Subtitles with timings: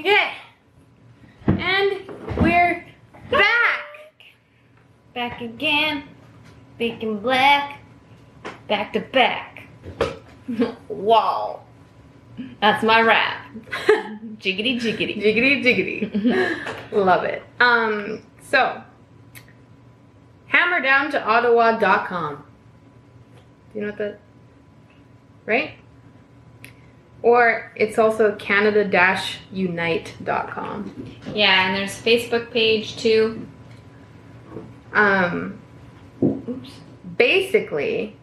[0.00, 0.32] Okay.
[1.46, 2.08] And
[2.40, 2.86] we're
[3.30, 3.84] back.
[5.12, 6.04] Back again.
[6.78, 7.82] Bacon black.
[8.66, 9.68] Back to back.
[10.88, 11.60] wow.
[12.62, 13.44] That's my rap.
[14.38, 15.22] jiggity jiggity.
[15.22, 16.92] Jiggity jiggity.
[16.92, 17.42] Love it.
[17.60, 18.82] Um, so
[20.50, 22.42] hammerdown to ottawa.com.
[23.74, 24.20] Do you know what that
[25.44, 25.74] right?
[27.22, 31.14] Or it's also canada-unity.com.
[31.34, 33.46] Yeah, and there's Facebook page too.
[34.92, 35.60] Um,
[36.22, 36.70] Oops.
[37.16, 38.16] basically,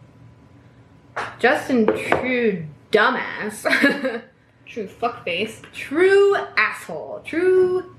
[1.38, 3.62] Justin True dumbass,
[4.66, 5.62] True fuckface.
[5.72, 7.94] true asshole, true,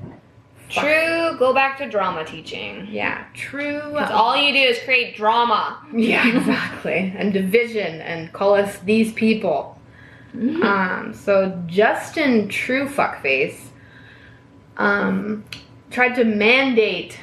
[0.69, 2.87] fuck- True, go back to drama teaching.
[2.91, 3.81] yeah, true.
[3.91, 5.83] Because all you do is create drama.
[5.95, 9.78] yeah, exactly, and division, and call us these people.
[10.33, 13.57] Um, so Justin True fuckface,
[14.77, 15.43] um,
[15.89, 17.19] tried to mandate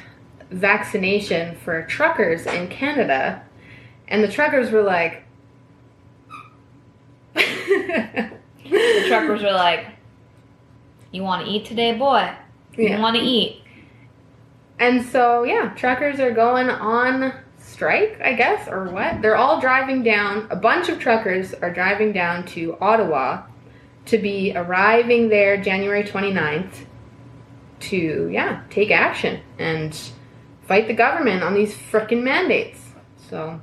[0.51, 3.41] vaccination for truckers in Canada,
[4.07, 5.23] and the truckers were like.
[7.33, 9.85] The truckers were like,
[11.11, 12.29] You want to eat today, boy?
[12.75, 12.99] You Yeah.
[12.99, 13.61] want to eat?
[14.79, 17.33] And so, yeah, truckers are going on
[17.67, 19.21] strike, I guess, or what?
[19.21, 23.43] They're all driving down, a bunch of truckers are driving down to Ottawa
[24.05, 26.85] to be arriving there January 29th
[27.81, 29.95] to, yeah, take action and
[30.67, 32.79] fight the government on these frickin' mandates.
[33.29, 33.59] So,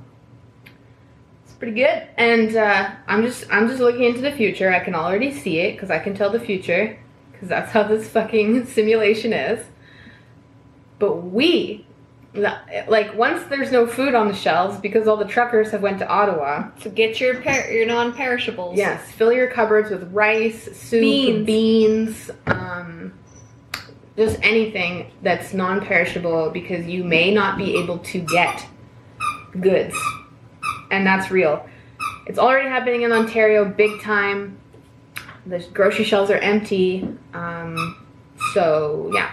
[1.43, 2.07] it's pretty good.
[2.17, 4.71] And uh, I'm just I'm just looking into the future.
[4.71, 6.99] I can already see it because I can tell the future
[7.31, 9.65] because that's how this fucking simulation is.
[10.99, 11.84] But we,
[12.35, 16.07] like, once there's no food on the shelves because all the truckers have went to
[16.07, 16.69] Ottawa.
[16.81, 18.77] So get your per- your non-perishables.
[18.77, 21.45] Yes, fill your cupboards with rice, soup, Beans.
[21.45, 23.13] beans, um,
[24.17, 28.65] just anything that's non-perishable because you may not be able to get
[29.59, 29.95] goods,
[30.91, 31.67] and that's real.
[32.27, 34.57] It's already happening in Ontario, big time.
[35.45, 37.07] The grocery shelves are empty.
[37.33, 38.03] Um,
[38.53, 39.31] so yeah.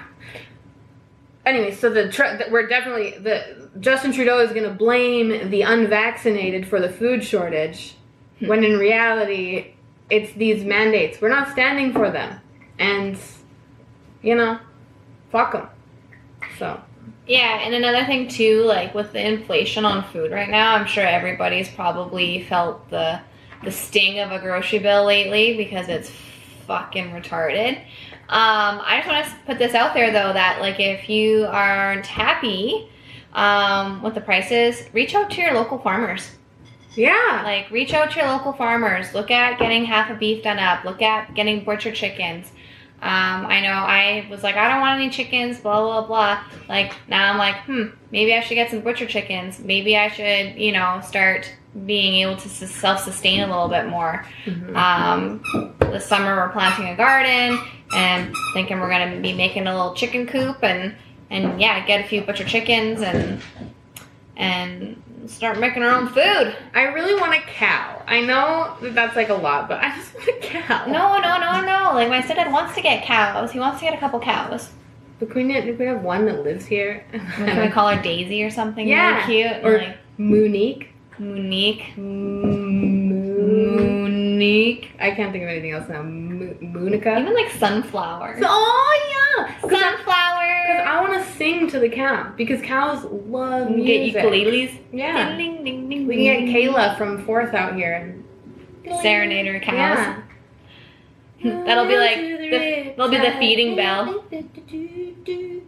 [1.45, 6.69] Anyway, so the tr- we're definitely the Justin Trudeau is going to blame the unvaccinated
[6.69, 7.97] for the food shortage,
[8.39, 8.47] hmm.
[8.47, 9.75] when in reality,
[10.09, 11.21] it's these mandates.
[11.21, 12.39] We're not standing for them,
[12.79, 13.19] and
[14.23, 14.59] you know,
[15.31, 15.69] fuck them.
[16.59, 16.81] So
[17.27, 21.05] Yeah, and another thing too, like with the inflation on food right now, I'm sure
[21.05, 23.21] everybody's probably felt the
[23.65, 26.11] the sting of a grocery bill lately because it's
[26.67, 27.83] fucking retarded.
[28.33, 32.07] Um, I just want to put this out there though that like if you aren't
[32.07, 32.89] happy
[33.35, 36.31] um, with the prices, reach out to your local farmers.
[36.95, 39.13] yeah, Like reach out to your local farmers.
[39.13, 40.85] Look at getting half a beef done up.
[40.85, 42.51] Look at getting butcher chickens.
[43.03, 46.45] Um, I know I was like, I don't want any chickens, blah blah blah.
[46.71, 49.59] Like now I'm like, hmm, maybe I should get some butcher chickens.
[49.59, 51.53] Maybe I should, you know, start
[51.87, 54.25] being able to self sustain a little bit more.
[54.45, 54.77] Mhm.
[54.77, 57.59] Um, this summer we're planting a garden
[57.95, 60.95] and thinking we're gonna be making a little chicken coop and
[61.31, 63.41] and yeah, get a few butcher chickens and
[64.37, 66.57] and start making our own food.
[66.75, 68.03] I really want a cow.
[68.07, 70.87] I know that that's like a lot, but I just want a cow.
[70.87, 71.95] No, no, no, no.
[71.95, 73.53] Like my stepdad wants to get cows.
[73.53, 74.71] He wants to get a couple cows.
[75.21, 77.05] But can we, can we have one that lives here?
[77.37, 79.65] Can we call her Daisy or something Yeah, really cute?
[79.65, 80.89] or- like Monique.
[81.19, 81.97] Monique.
[81.97, 83.02] Moon.
[84.43, 84.91] Monique.
[84.99, 86.03] I can't think of anything else now.
[86.03, 87.21] Mo- Moonica.
[87.21, 88.39] Even like sunflower.
[88.43, 89.61] Oh yeah.
[89.61, 90.67] sunflower.
[90.67, 90.87] Because.
[90.87, 94.15] I want to sing to the cow because cows love music.
[94.15, 94.79] get ukuleles.
[94.93, 95.37] Yeah.
[95.37, 99.99] Ding, ding, ding, We can get Kayla from Fourth out here and Serenade her cows.
[101.39, 101.65] Yeah.
[101.65, 104.25] That'll be like the, that'll be the feeding bell.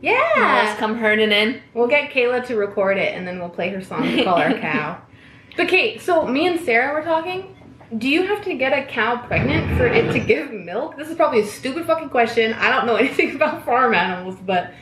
[0.00, 0.66] Yeah.
[0.66, 1.62] Just come herding in.
[1.72, 4.52] We'll get Kayla to record it and then we'll play her song to call our
[4.60, 5.00] cow.
[5.56, 7.56] But Kate, so me and Sarah were talking.
[7.98, 10.96] Do you have to get a cow pregnant for it to give milk?
[10.96, 12.52] This is probably a stupid fucking question.
[12.54, 14.72] I don't know anything about farm animals, but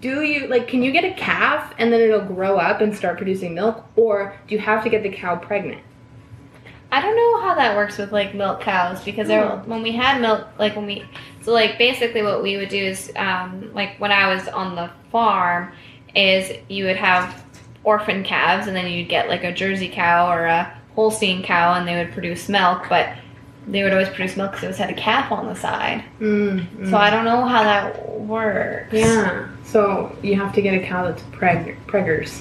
[0.00, 3.16] do you like can you get a calf and then it'll grow up and start
[3.16, 5.82] producing milk or do you have to get the cow pregnant?
[6.90, 9.68] I don't know how that works with like milk cows because Hmm.
[9.68, 11.04] when we had milk, like when we,
[11.42, 14.90] so like basically what we would do is, um, like when I was on the
[15.12, 15.72] farm,
[16.14, 17.44] is you would have
[17.84, 21.86] orphan calves and then you'd get like a Jersey cow or a Holstein cow and
[21.86, 23.12] they would produce milk, but
[23.68, 26.02] they would always produce milk because it always had a calf on the side.
[26.18, 28.92] Mm, So I don't know how that works.
[28.92, 29.46] Yeah.
[29.62, 32.40] So you have to get a cow that's preg preggers.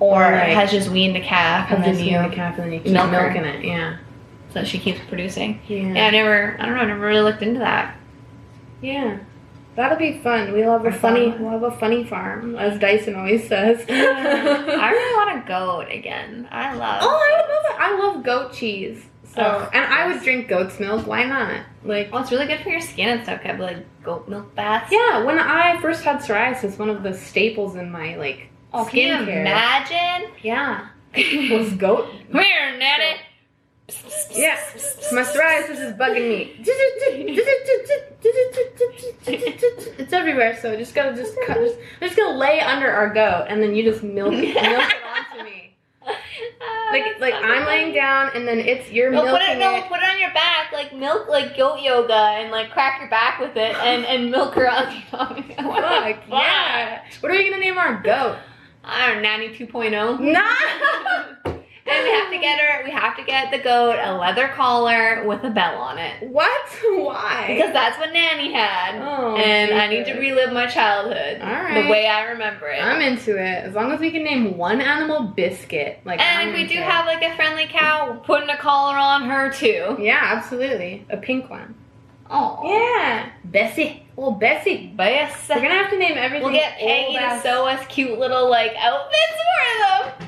[0.00, 2.72] Or Or, like, has just weaned a calf and then you, the calf and then
[2.72, 3.64] you keep milk milking it.
[3.64, 3.98] Yeah.
[4.52, 5.60] so she keeps producing.
[5.68, 5.92] Yeah.
[5.94, 7.96] Yeah, I never, I don't know, I never really looked into that.
[8.82, 9.18] Yeah.
[9.78, 10.52] That'll be fun.
[10.52, 13.84] We'll have a funny we'll have a funny farm, as Dyson always says.
[13.88, 16.48] I really want a goat again.
[16.50, 16.98] I love.
[17.00, 17.80] Oh, I would love it.
[17.80, 19.04] I love goat cheese.
[19.34, 19.42] So,
[19.72, 21.06] and I would drink goat's milk.
[21.06, 21.60] Why not?
[21.84, 23.40] Like, Well, it's really good for your skin and stuff.
[23.44, 24.90] I have like goat milk baths.
[24.90, 25.22] yeah.
[25.22, 29.32] When I first had psoriasis, one of the staples in my like Oh, can you
[29.32, 30.30] imagine?
[30.42, 30.88] yeah,
[31.50, 32.08] was goat.
[32.32, 33.20] Come here, Nanny.
[34.34, 34.58] Yeah,
[35.12, 36.56] my psoriasis is bugging me.
[39.26, 41.56] It's everywhere, so just gotta just cut.
[41.56, 44.56] Just, I'm just gonna lay under our goat, and then you just milk milk it
[44.62, 45.76] onto me.
[46.90, 49.84] Like like I'm laying down, and then it's you're No, milking put it, no, it.
[49.88, 53.38] put it on your back, like milk, like goat yoga, and like crack your back
[53.40, 55.54] with it, and and milk her on your tummy.
[55.54, 57.02] Fuck yeah!
[57.20, 58.38] What are we gonna name our goat?
[58.84, 60.18] I don't know, nanny 2.0.
[61.90, 62.84] And we have to get her.
[62.84, 66.68] We have to get the goat a leather collar with a bell on it What?
[66.84, 67.46] Why?
[67.54, 68.96] because that's what nanny had.
[69.00, 71.82] Oh, and I need to relive my childhood All right.
[71.84, 72.82] the way I remember it.
[72.82, 73.64] I'm into it.
[73.64, 76.00] As long as we can name one animal biscuit.
[76.04, 76.84] Like and I'm if we do it.
[76.84, 79.96] have like a friendly cow, we're putting a collar on her too.
[80.00, 81.06] Yeah, absolutely.
[81.10, 81.74] A pink one.
[82.30, 83.30] Oh, Yeah.
[83.44, 84.04] Bessie.
[84.14, 84.92] Well, Bessie.
[84.98, 85.48] Yes.
[85.48, 86.42] We're gonna have to name everything.
[86.44, 90.18] We'll get Peggy to sew us cute little like outfits for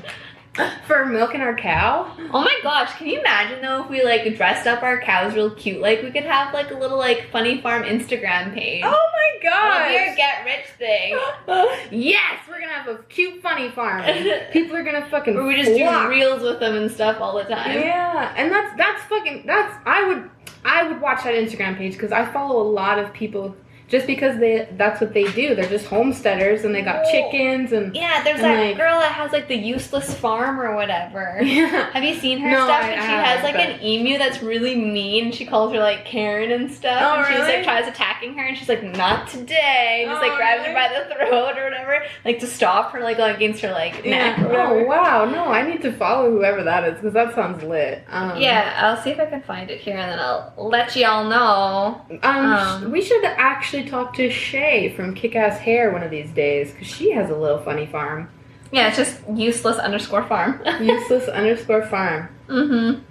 [0.85, 2.13] for milking our cow.
[2.33, 5.51] Oh my gosh, can you imagine though if we like dressed up our cows real
[5.51, 5.81] cute?
[5.81, 8.83] Like we could have like a little like funny farm Instagram page.
[8.85, 11.17] Oh my It'll be our get rich thing.
[11.91, 14.03] yes, we're gonna have a cute funny farm.
[14.51, 15.35] People are gonna fucking.
[15.35, 16.03] Where we just flock.
[16.03, 17.79] do reels with them and stuff all the time.
[17.79, 20.29] Yeah, and that's that's fucking that's I would
[20.63, 23.55] I would watch that Instagram page because I follow a lot of people
[23.91, 25.53] just because they that's what they do.
[25.53, 27.11] They're just homesteaders and they got Oh.
[27.11, 30.73] chickens and Yeah, there's And, that like- girl that has like the useless farm or
[30.75, 31.37] whatever.
[31.43, 31.91] yeah.
[31.91, 32.83] Have you seen her No, stuff?
[32.83, 35.31] I- and I she has like but- an emu that's really mean.
[35.31, 37.01] She calls her like Karen and stuff.
[37.05, 37.55] Oh, and she's really?
[37.57, 40.05] like tries attacking her and she's like, not today.
[40.07, 42.03] Just like Oh, grabs her by the throat or whatever.
[42.23, 44.47] Like to stop her like against her like neck Yeah.
[44.71, 45.25] Oh wow!
[45.25, 48.03] No, I need to follow whoever that is because that sounds lit.
[48.09, 51.25] Um, Yeah, I'll see if I can find it here and then I'll let y'all
[51.27, 52.01] know.
[52.23, 56.29] Um, Um, we should actually talk to Shay from Kick Ass Hair one of these
[56.31, 58.29] days because she has a little funny farm.
[58.71, 60.61] Yeah, it's just useless underscore farm.
[60.81, 62.29] Useless underscore farm.
[62.47, 63.01] mm-hmm.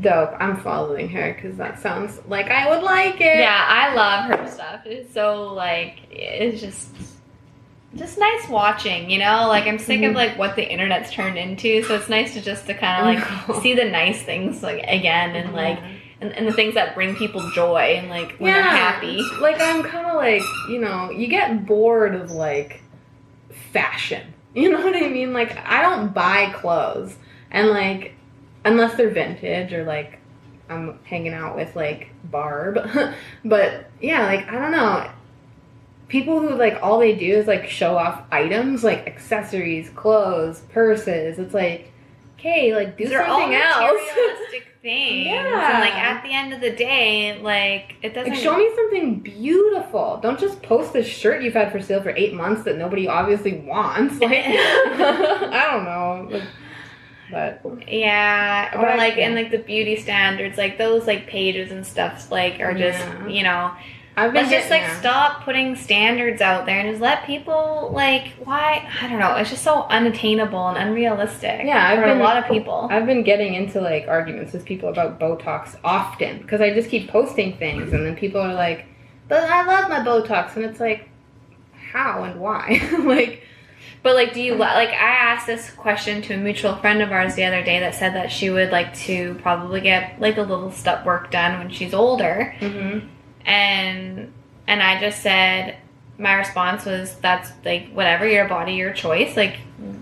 [0.00, 0.32] Dope.
[0.40, 3.38] I'm following her because that sounds like I would like it.
[3.38, 4.86] Yeah, I love her stuff.
[4.86, 6.88] It's so like it's just
[7.94, 9.48] just nice watching, you know?
[9.48, 10.08] Like I'm sick Mhm.
[10.10, 13.46] of like what the internet's turned into, so it's nice to just to kind of
[13.50, 15.78] like see the nice things like again and like
[16.22, 19.22] and, and the things that bring people joy and like when they're happy.
[19.40, 22.82] Like I'm kind of like you know you get bored of like
[23.72, 24.22] fashion.
[24.54, 25.32] You know what I mean?
[25.32, 27.16] Like I don't buy clothes
[27.50, 28.12] and like
[28.66, 30.18] unless they're vintage or like
[30.68, 32.78] I'm hanging out with like Barb.
[33.46, 35.10] but yeah, like I don't know.
[36.08, 41.38] People who like all they do is like show off items like accessories, clothes, purses.
[41.38, 41.90] It's like,
[42.38, 44.02] okay, like do They're all something else.
[44.82, 45.26] things.
[45.26, 45.70] Yeah.
[45.72, 49.20] And like at the end of the day, like it doesn't Like, show me something
[49.20, 50.18] beautiful.
[50.22, 53.60] Don't just post this shirt you've had for sale for eight months that nobody obviously
[53.60, 54.18] wants.
[54.20, 56.42] Like, I don't know.
[57.30, 61.86] But Yeah, But or like and like the beauty standards, like those like pages and
[61.86, 63.26] stuff, like are just Yeah.
[63.28, 63.72] you know.
[64.14, 67.90] I've been Let's just like getting- stop putting standards out there and just let people
[67.94, 69.36] like why I don't know.
[69.36, 71.62] It's just so unattainable and unrealistic.
[71.64, 72.88] Yeah, I've for been- a lot of people.
[72.90, 77.08] I've been getting into like arguments with people about Botox often because I just keep
[77.08, 78.84] posting things and then people are like,
[79.28, 81.08] "But I love my Botox," and it's like,
[81.92, 82.80] how and why?
[83.04, 83.42] like,
[84.02, 84.88] But like, do you like?
[84.90, 88.14] I asked this question to a mutual friend of ours the other day that said
[88.14, 91.94] that she would like to probably get like a little step work done when she's
[91.94, 93.06] older, mm-hmm.
[93.46, 94.32] And
[94.66, 95.76] and I just said
[96.18, 99.56] my response was that's like whatever your body your choice like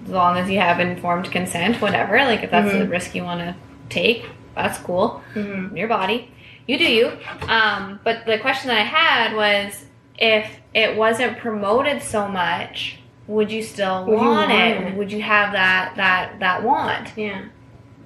[0.05, 2.91] as long as you have informed consent whatever like if that's the Mhm.
[2.91, 3.55] risk you want to
[3.89, 5.77] take that's cool Mm-hmm.
[5.77, 6.31] your body
[6.67, 7.13] you do you
[7.49, 9.85] um but the question that I had was
[10.19, 14.83] if it wasn't promoted so much would you still Would you want, want it?
[14.89, 14.95] it?
[14.97, 17.43] would you have that that that want yeah,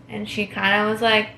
[0.08, 1.30] and she kind of was like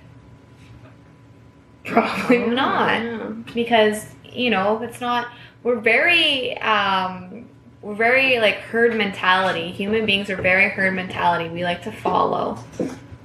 [1.86, 3.02] probably I'm not.
[3.02, 3.32] Yeah.
[3.54, 5.28] because you know it's not
[5.62, 7.48] we're very um
[7.82, 12.58] we're very like herd mentality human beings are very herd mentality we like to follow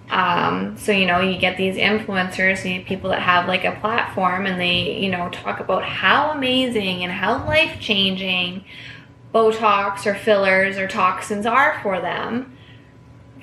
[0.09, 3.71] um so you know you get these influencers you get people that have like a
[3.79, 8.63] platform and they you know talk about how amazing and how life changing
[9.33, 12.50] botox or fillers or toxins are for them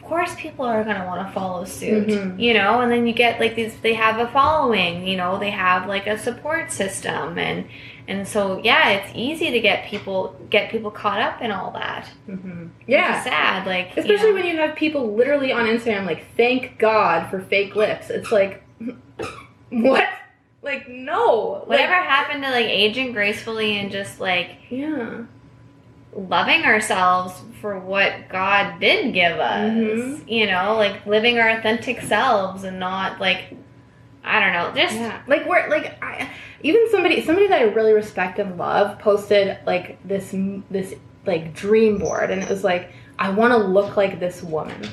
[0.08, 2.40] course people are gonna want to follow suit, Mhm.
[2.40, 2.80] you know.
[2.80, 6.06] And then you get like these, they have a following, you know, they have like
[6.06, 7.66] a support system, and
[8.08, 12.08] and so yeah, it's easy to get people get people caught up in all that.
[12.26, 13.22] hmm Yeah.
[13.22, 13.66] sad.
[13.66, 14.34] Like you Especially know.
[14.34, 18.08] when you have people literally on Instagram like, thank God for fake lips.
[18.10, 18.62] It's like,
[19.70, 20.04] what?
[20.62, 21.62] Like, no.
[21.66, 25.20] whatever Like, happened to like aging gracefully and just like yeah.
[26.18, 29.70] Loving ourselves for what God did give us.
[29.70, 30.28] Mhm.
[30.28, 33.54] You know, like living our authentic selves and not like
[34.24, 35.20] I don't know, just Yeah.
[35.26, 36.28] Like, we're, like, I,
[36.62, 40.34] even somebody, somebody that I really respect and love posted like this,
[40.70, 40.94] this,
[41.24, 42.30] like, dream board.
[42.30, 44.86] And it was like, I want to look like this woman.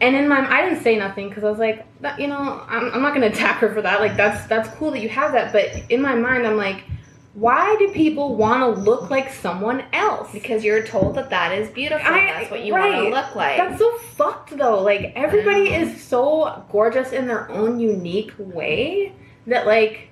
[0.00, 2.92] And in my, I didn't say nothing because I was like, that, you know, I'm,
[2.92, 4.00] I'm not to attack her for that.
[4.00, 5.52] Like, that's that's cool that you have that.
[5.52, 6.84] But in my mind, I'm like,
[7.34, 10.30] why do people want to look like someone else?
[10.32, 12.06] because you're told that that is beautiful.
[12.06, 13.56] I- that's what you want to look like.
[13.56, 14.82] That's so fucked though.
[14.82, 15.98] Like everybody is mm.
[15.98, 19.12] so gorgeous in their own unique way
[19.46, 20.08] that like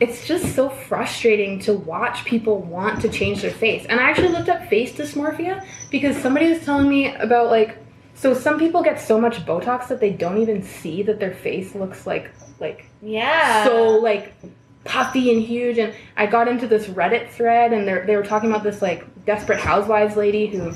[0.00, 3.86] it's just so frustrating to watch people want to change their face.
[3.86, 7.78] And I actually looked up face dysmorphia because somebody was telling me about like
[8.14, 11.74] so some people get so much Botox that they don't even see that their face
[11.74, 13.64] looks like like yeah.
[13.64, 14.34] so like
[14.84, 18.64] puffy and huge and I got into this Reddit thread and they were talking about
[18.64, 20.74] this like desperate housewives lady who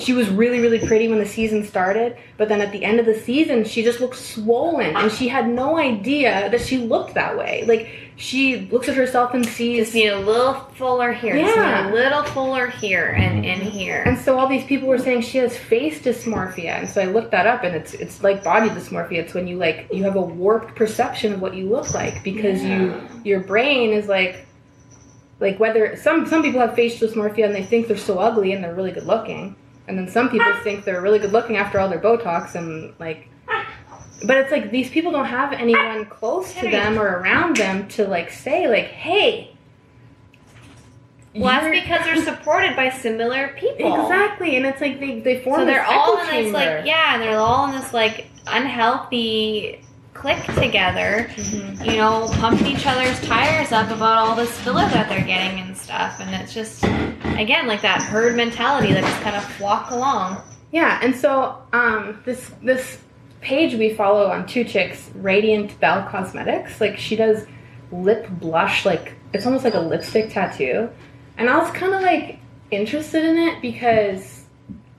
[0.00, 3.06] she was really really pretty when the season started but then at the end of
[3.06, 7.36] the season she just looked swollen and she had no idea that she looked that
[7.36, 11.34] way like she looks at herself and sees just need a little fuller here.
[11.36, 11.90] Yeah.
[11.90, 14.02] a little fuller here and in here.
[14.06, 17.30] and so all these people were saying she has face dysmorphia and so i looked
[17.30, 20.20] that up and it's it's like body dysmorphia it's when you like you have a
[20.20, 24.46] warped perception of what you look like because you your brain is like
[25.40, 28.62] like whether some some people have face dysmorphia and they think they're so ugly and
[28.62, 29.56] they're really good looking
[29.90, 33.28] and then some people think they're really good looking after all their botox and like
[34.24, 38.06] but it's like these people don't have anyone close to them or around them to
[38.06, 39.54] like say like hey
[41.32, 44.02] well, that's because they're supported by similar people.
[44.02, 45.60] Exactly, and it's like they they form.
[45.60, 49.80] So they're all in this like yeah, and they're all in this like unhealthy
[50.20, 51.26] clique together.
[51.34, 51.84] Mhm.
[51.86, 55.76] You know, pumping each other's tires up about all this filler that they're getting and
[55.76, 56.84] stuff, and it's just
[57.38, 60.42] again like that herd mentality that just kind of flock along.
[60.72, 62.98] Yeah, and so um, this this
[63.40, 67.46] page we follow on two chicks, Radiant Belle Cosmetics, like she does
[67.90, 70.90] lip blush, like it's almost like a lipstick tattoo,
[71.38, 72.38] and I was kind of like
[72.70, 74.44] interested in it because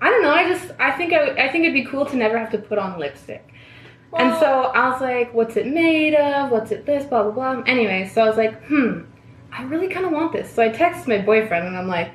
[0.01, 2.39] I don't know, I just I think I, I think it'd be cool to never
[2.39, 3.47] have to put on lipstick.
[4.13, 6.51] And so I was like, what's it made of?
[6.51, 7.05] What's it this?
[7.05, 7.63] Blah, blah, blah.
[7.65, 9.01] Anyway, so I was like, hmm,
[9.51, 10.51] I really kind of want this.
[10.53, 12.11] So I texted my boyfriend and I'm like,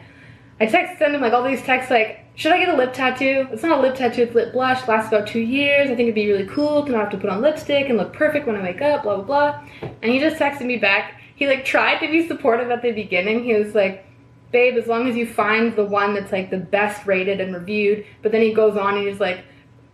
[0.61, 3.49] I text send him like all these texts like, should I get a lip tattoo?
[3.51, 4.87] It's not a lip tattoo, it's lip blush.
[4.87, 5.91] Lasts about two years.
[5.91, 8.13] I think it'd be really cool to not have to put on lipstick and look
[8.13, 9.03] perfect when I wake up.
[9.03, 9.91] Blah blah blah.
[10.03, 11.21] And he just texted me back.
[11.35, 13.45] He like tried to be supportive at the beginning.
[13.45, 14.07] He was like,
[14.53, 18.05] babe, as long as you find the one that's like the best rated and reviewed.
[18.23, 19.45] But then he goes on and he's like,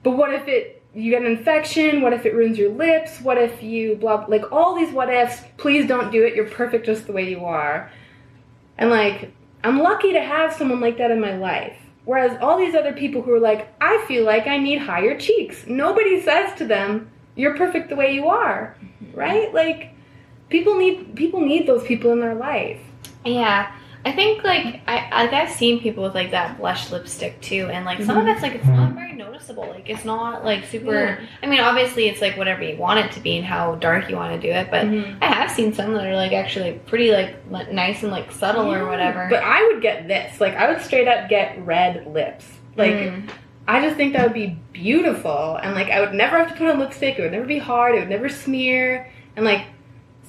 [0.02, 2.02] but what if it you get an infection?
[2.02, 3.20] What if it ruins your lips?
[3.20, 5.40] What if you blah like all these what ifs?
[5.56, 6.34] Please don't do it.
[6.34, 7.90] You're perfect just the way you are.
[8.78, 9.32] And like
[9.64, 11.76] I'm lucky to have someone like that in my life.
[12.04, 15.64] Whereas all these other people who are like, I feel like I need higher cheeks.
[15.68, 18.76] Nobody says to them, "You're perfect the way you are."
[19.14, 19.52] Right?
[19.54, 19.90] Like
[20.50, 22.80] people need people need those people in their life.
[23.24, 23.72] Yeah.
[24.04, 27.84] I think like I like I've seen people with like that blush lipstick too, and
[27.84, 28.22] like some Mhm.
[28.22, 29.66] of it's like it's not noticeable.
[29.68, 30.92] Like it's not like super.
[30.94, 31.26] Yeah.
[31.42, 34.16] I mean, obviously it's like whatever you want it to be and how dark you
[34.16, 35.16] want to do it, but Mhm.
[35.22, 38.86] I have seen some that are like actually pretty like nice and like subtle or
[38.86, 39.26] whatever.
[39.30, 40.40] But I would get this.
[40.40, 42.46] Like I would straight up get red lips.
[42.76, 43.28] Like Mm.
[43.68, 45.56] I just think that would be beautiful.
[45.62, 47.18] And like I would never have to put on lipstick.
[47.18, 47.94] It would never be hard.
[47.94, 49.08] It would never smear.
[49.36, 49.62] And like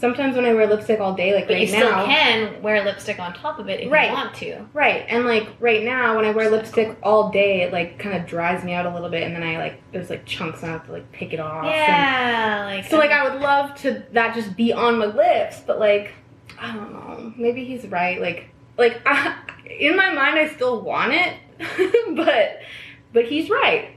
[0.03, 2.83] sometimes when I wear lipstick all day, like but right you still now, can wear
[2.83, 4.09] lipstick on top of it if Right.
[4.09, 4.65] you want to.
[4.73, 5.05] right?
[5.07, 8.65] And like right now, when I wear lipstick all day, it like kind of dries
[8.65, 10.85] me out a little bit, and then I like there's like chunks, and I have
[10.87, 11.63] to like pick it off.
[11.63, 15.61] and- Yeah, like so like I would love to that just be on my lips,
[15.65, 16.11] but like
[16.59, 17.33] I don't know.
[17.37, 18.19] Maybe he's right.
[18.19, 19.37] Like like I,
[19.79, 21.33] in my mind, I still want it,
[22.17, 22.59] but
[23.13, 23.95] but he's right.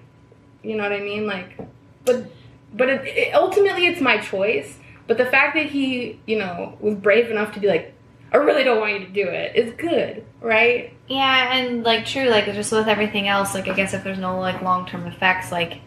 [0.62, 1.26] You know what I mean?
[1.26, 1.58] Like,
[2.04, 2.26] but
[2.72, 4.78] but it, it, ultimately, it's my choice.
[5.06, 7.94] But the fact that he, you know, was brave enough to be like,
[8.32, 10.92] I really don't want you to do it, is good, right?
[11.08, 14.40] Yeah, and like true, like just with everything else, like I guess if there's no
[14.40, 15.78] like long term effects, like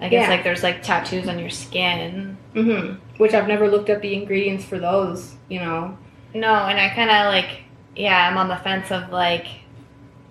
[0.00, 0.34] I guess Yeah.
[0.34, 2.36] like there's like tattoos on your skin.
[2.54, 2.96] Mm-hmm.
[3.16, 5.36] Which I've never looked up the ingredients for those.
[5.48, 5.96] You know.
[6.34, 7.62] No, and I kind of like
[7.96, 9.46] yeah, I'm on the fence of like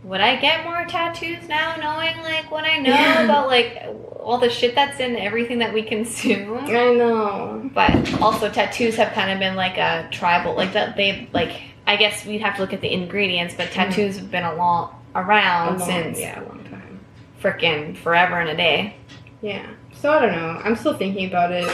[0.03, 3.23] would I get more tattoos now, knowing like what I know Yeah.
[3.23, 3.81] about like
[4.19, 6.57] all the shit that's in everything that we consume?
[6.65, 7.69] I know.
[7.73, 10.95] But also, tattoos have kind of been like a tribal, like that.
[10.97, 13.73] They like, I guess we'd have to look at the ingredients, but mm.
[13.73, 16.99] tattoos have been a long around A long- since yeah, a long time.
[17.41, 18.95] frickin' forever and a day.
[19.41, 19.65] Yeah.
[20.01, 20.61] So I don't know.
[20.63, 21.69] I'm still thinking about it.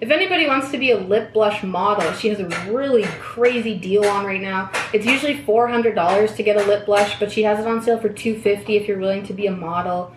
[0.00, 4.04] If anybody wants to be a lip blush model, she has a really crazy deal
[4.04, 4.70] on right now.
[4.92, 7.82] It's usually four hundred dollars to get a lip blush, but she has it on
[7.82, 10.14] sale for 250 if you're willing to be a model.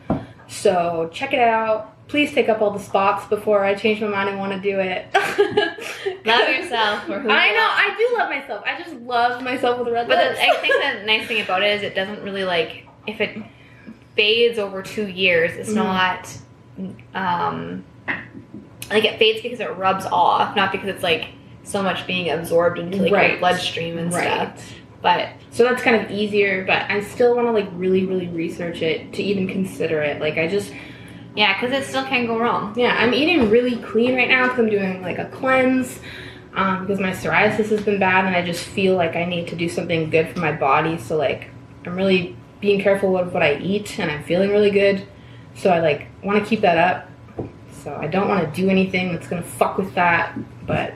[0.48, 1.96] So check it out.
[2.10, 4.80] Please take up all the spots before I change my mind and want to do
[4.80, 5.06] it.
[6.26, 7.70] Love yourself for who I know.
[7.70, 8.64] I do love myself.
[8.66, 10.40] I just love myself with red But lips.
[10.40, 13.38] the, I think the nice thing about it is it doesn't really like if it
[14.16, 15.76] fades over two years, it's Mhm.
[15.76, 16.38] not
[17.14, 17.84] um
[18.90, 21.30] like it fades because it rubs off, not because it's like
[21.64, 23.30] so much being absorbed into like Right.
[23.32, 24.24] your bloodstream and right.
[24.24, 24.74] stuff.
[25.02, 28.82] But So that's kind of easier, but I still want to like really, really research
[28.82, 30.20] it to even consider it.
[30.20, 30.74] Like I just
[31.36, 32.74] yeah, because it still can go wrong.
[32.78, 36.00] Yeah, I'm eating really clean right now because I'm doing like a cleanse
[36.56, 39.56] um, because my psoriasis has been bad and I just feel like I need to
[39.56, 40.98] do something good for my body.
[40.98, 41.50] So like
[41.86, 45.08] I'm really being careful with what I eat and I'm feeling really good.
[45.56, 47.09] So I like want to keep that up.
[47.84, 50.38] So I don't want to do anything that's gonna fuck with that.
[50.66, 50.94] But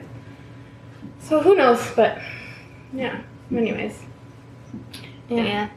[1.20, 1.80] so who knows?
[1.96, 2.18] But
[2.92, 3.22] yeah.
[3.50, 4.02] Anyways.
[5.28, 5.68] Yeah.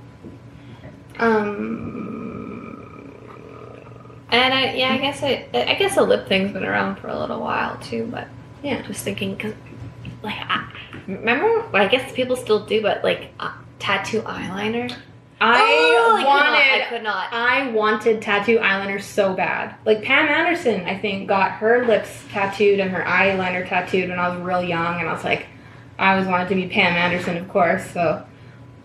[1.19, 3.13] Um.
[4.29, 5.49] And I, yeah, I guess it.
[5.53, 8.07] I guess the lip thing's been around for a little while too.
[8.11, 8.27] But
[8.61, 8.81] Yeah.
[8.81, 9.53] just thinking, cause
[10.21, 10.69] like, I,
[11.07, 11.61] remember?
[11.71, 14.93] Well, I guess people still do, but like uh, tattoo eyeliner.
[15.39, 15.59] I
[15.99, 17.31] Oh, wanted I could not.
[17.31, 19.75] I wanted tattoo eyeliner so bad.
[19.85, 24.29] Like Pam Anderson, I think, got her lips tattooed and her eyeliner tattooed when I
[24.29, 25.45] was real young, and I was like,
[25.99, 27.85] I always wanted to be Pam Anderson, of course.
[27.91, 28.25] So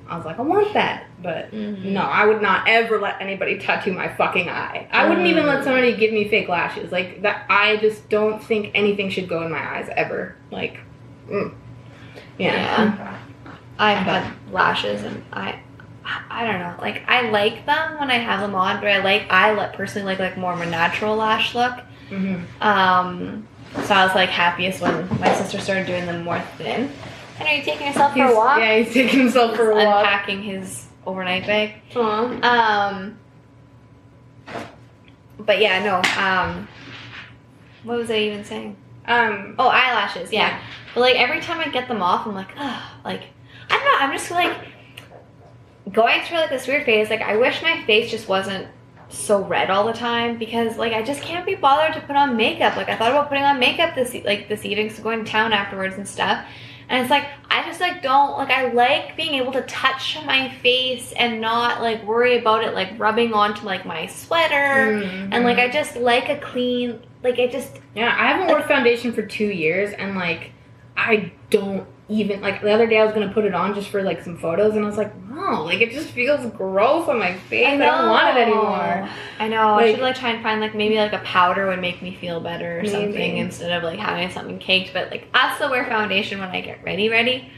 [0.08, 1.84] I was like, I want that, but Mhm.
[1.86, 4.86] no, I would not ever let anybody tattoo my fucking eye.
[4.92, 5.64] I wouldn't even let Mm.
[5.64, 6.92] somebody give me fake lashes.
[6.92, 10.36] Like that, I just don't think anything should go in my eyes ever.
[10.50, 10.78] Like,
[11.30, 11.52] mm.
[12.36, 12.52] yeah.
[12.54, 13.14] Yeah.
[13.78, 15.54] I've had lashes, and I,
[16.30, 16.74] I don't know.
[16.80, 20.06] Like I like them when I have them on, but I like I like personally
[20.06, 21.74] like like more of a natural lash look.
[22.08, 23.46] hmm Um,
[23.84, 26.90] so I was like happiest when my sister started doing them more thin.
[27.38, 28.58] And are you taking yourself for He's- a walk?
[28.58, 30.04] Yeah, he's taking himself for a He's walk.
[30.04, 31.74] Unpacking his overnight bag.
[31.96, 32.40] Aw.
[32.86, 33.18] Um,
[35.38, 35.96] but yeah, no.
[36.22, 36.68] Um,
[37.84, 38.76] what was I even saying?
[39.06, 40.32] Um, Oh, eyelashes.
[40.32, 40.48] Yeah.
[40.50, 40.60] Yeah.
[40.94, 43.22] But like every time I get them off, I'm like, oh, like
[43.70, 43.98] I don't know.
[44.00, 44.56] I'm just like
[45.90, 47.10] going through like this weird phase.
[47.10, 48.68] Like I wish my face just wasn't
[49.08, 52.36] so red all the time because like I just can't be bothered to put on
[52.36, 52.76] makeup.
[52.76, 55.52] Like I thought about putting on makeup this like this evening, so going to town
[55.52, 56.44] afterwards and stuff.
[56.88, 60.50] And it's like I just like don't like I like being able to touch my
[60.62, 64.54] face and not like worry about it like rubbing onto like my sweater.
[64.54, 65.68] And like mm-hmm.
[65.68, 69.46] I just like a clean like I just Yeah, I haven't worn foundation for two
[69.46, 70.52] years, and like,
[70.96, 72.62] I don't even like.
[72.62, 74.84] The other day, I was gonna put it on just for like some photos, and
[74.84, 77.66] I was like, no, like it just feels gross on my face.
[77.66, 79.08] I, don't want it anymore.
[79.38, 79.74] I know.
[79.74, 82.40] I should like try and find like maybe like a powder would make me feel
[82.40, 82.92] better or Maybe.
[82.92, 84.92] something instead of like having something caked.
[84.92, 87.50] But like I still wear foundation when I get ready, ready.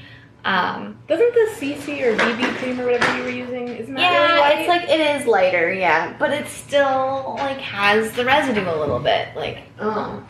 [0.44, 3.68] Um, Doesn't the CC or BB cream or whatever you were using?
[3.68, 8.12] Isn't that yeah, really it's like it is lighter, yeah, but it still like has
[8.12, 9.62] the residue a little bit, like.
[9.80, 10.22] Oh.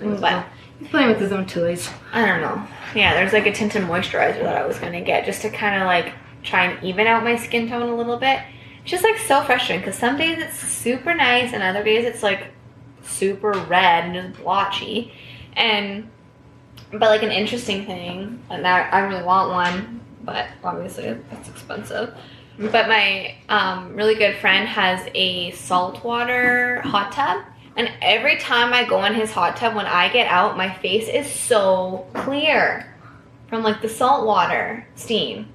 [0.00, 0.46] But
[0.90, 1.88] playing with his own toys.
[2.12, 2.66] I don't know.
[2.94, 5.86] Yeah, there's like a tinted moisturizer that I was gonna get just to kind of
[5.86, 8.40] like try and even out my skin tone a little bit.
[8.82, 12.22] It's just like so frustrating because some days it's super nice and other days it's
[12.22, 12.48] like
[13.02, 15.12] super red and just blotchy.
[15.54, 16.08] And
[16.90, 22.14] but like an interesting thing, and I, I really want one, but obviously it's expensive.
[22.58, 27.44] But my um, really good friend has a saltwater hot tub.
[27.76, 31.08] And every time I go in his hot tub, when I get out, my face
[31.08, 32.86] is so clear
[33.48, 35.48] from like the salt water steam.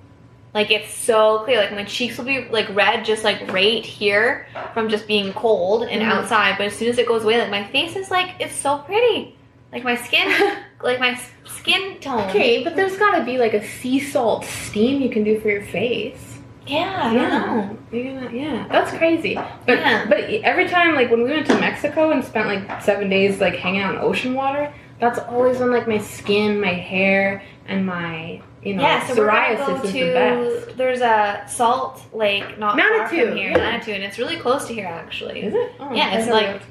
[0.54, 1.58] Like it's so clear.
[1.60, 5.84] Like my cheeks will be like red, just like right here from just being cold
[5.84, 6.12] and Mhm.
[6.12, 6.56] outside.
[6.58, 9.36] But as soon as it goes away, like my face is like it's so pretty.
[9.72, 10.34] Like my skin,
[10.82, 12.30] like my skin tone.
[12.30, 15.62] Okay, but there's gotta be like a sea salt steam you can do for your
[15.64, 16.27] face.
[16.68, 17.78] Yeah, I don't know.
[17.92, 19.36] Yeah, yeah, that's crazy.
[19.36, 20.06] But Yeah.
[20.08, 23.56] but every time, like when we went to Mexico and spent like seven days like
[23.56, 28.42] hanging out in ocean water, that's always when like my skin, my hair, and my
[28.64, 30.14] you know yeah, so psoriasis go is the to.
[30.14, 30.78] best.
[30.78, 33.58] There's a Salt Lake not far Manitou, from here, yeah.
[33.58, 35.42] Manitou, and it's really close to here actually.
[35.44, 35.72] Is it?
[35.80, 36.62] Oh, Yeah, it's like-.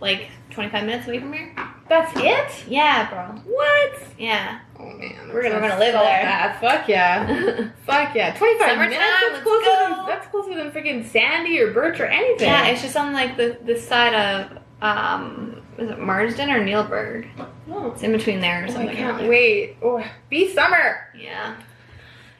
[0.00, 1.54] Like 25 minutes away from here.
[1.86, 2.66] That's it?
[2.66, 3.38] Yeah, bro.
[3.44, 3.92] What?
[4.18, 4.60] Yeah.
[5.02, 6.02] Oh man, We're gonna- we're gonna live there.
[6.02, 6.60] Bad.
[6.60, 7.26] Fuck yeah.
[7.86, 8.34] Fuck yeah.
[8.36, 8.98] 25 Summertime, minutes?
[9.20, 9.94] That's let's closer, go.
[9.96, 12.46] than, that's closer than freaking Sandy or Birch or anything.
[12.48, 17.28] yeah, it's just on like the this side of um is it Marsden or Neilburg?
[17.70, 18.94] oh, It's in between there or I something.
[18.96, 19.76] can't wait.
[19.82, 21.08] Oh, be summer.
[21.16, 21.56] Yeah.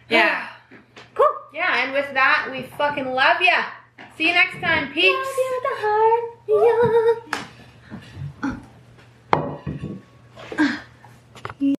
[0.08, 0.46] Yeah.
[1.14, 1.26] Cool.
[1.52, 3.64] Yeah, and with that, we fucking love ya.
[4.16, 5.28] See you next time, peeps.